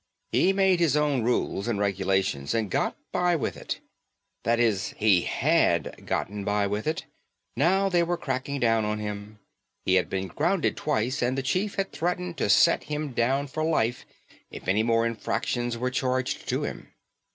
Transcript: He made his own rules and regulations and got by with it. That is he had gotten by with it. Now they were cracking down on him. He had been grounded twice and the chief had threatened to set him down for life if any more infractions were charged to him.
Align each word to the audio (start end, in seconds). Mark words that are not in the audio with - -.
He 0.31 0.51
made 0.51 0.79
his 0.79 0.97
own 0.97 1.21
rules 1.21 1.67
and 1.67 1.77
regulations 1.77 2.55
and 2.55 2.71
got 2.71 2.97
by 3.11 3.35
with 3.35 3.55
it. 3.55 3.81
That 4.43 4.59
is 4.59 4.95
he 4.97 5.21
had 5.21 6.07
gotten 6.07 6.43
by 6.43 6.65
with 6.65 6.87
it. 6.87 7.05
Now 7.55 7.87
they 7.87 8.01
were 8.01 8.17
cracking 8.17 8.59
down 8.59 8.83
on 8.83 8.97
him. 8.97 9.37
He 9.85 9.93
had 9.93 10.09
been 10.09 10.29
grounded 10.29 10.75
twice 10.75 11.21
and 11.21 11.37
the 11.37 11.43
chief 11.43 11.75
had 11.75 11.91
threatened 11.91 12.37
to 12.39 12.49
set 12.49 12.85
him 12.85 13.11
down 13.11 13.45
for 13.45 13.63
life 13.63 14.03
if 14.49 14.67
any 14.67 14.81
more 14.81 15.05
infractions 15.05 15.77
were 15.77 15.91
charged 15.91 16.49
to 16.49 16.63
him. 16.63 16.87